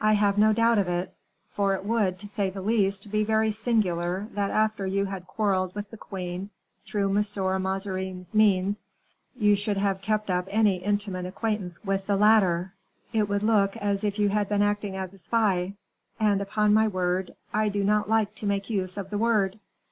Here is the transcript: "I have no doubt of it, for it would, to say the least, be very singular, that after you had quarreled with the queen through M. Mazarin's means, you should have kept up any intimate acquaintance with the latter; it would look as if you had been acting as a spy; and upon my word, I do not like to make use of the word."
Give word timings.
"I 0.00 0.12
have 0.12 0.38
no 0.38 0.52
doubt 0.52 0.78
of 0.78 0.86
it, 0.86 1.12
for 1.52 1.74
it 1.74 1.84
would, 1.84 2.20
to 2.20 2.28
say 2.28 2.50
the 2.50 2.60
least, 2.60 3.10
be 3.10 3.24
very 3.24 3.50
singular, 3.50 4.28
that 4.32 4.52
after 4.52 4.86
you 4.86 5.06
had 5.06 5.26
quarreled 5.26 5.74
with 5.74 5.90
the 5.90 5.96
queen 5.96 6.50
through 6.84 7.08
M. 7.08 7.62
Mazarin's 7.64 8.32
means, 8.32 8.86
you 9.36 9.56
should 9.56 9.76
have 9.76 10.00
kept 10.02 10.30
up 10.30 10.46
any 10.52 10.76
intimate 10.76 11.26
acquaintance 11.26 11.82
with 11.84 12.06
the 12.06 12.14
latter; 12.14 12.74
it 13.12 13.28
would 13.28 13.42
look 13.42 13.76
as 13.78 14.04
if 14.04 14.20
you 14.20 14.28
had 14.28 14.48
been 14.48 14.62
acting 14.62 14.94
as 14.96 15.12
a 15.12 15.18
spy; 15.18 15.74
and 16.20 16.40
upon 16.40 16.72
my 16.72 16.86
word, 16.86 17.34
I 17.52 17.68
do 17.68 17.82
not 17.82 18.08
like 18.08 18.36
to 18.36 18.46
make 18.46 18.70
use 18.70 18.96
of 18.96 19.10
the 19.10 19.18
word." 19.18 19.58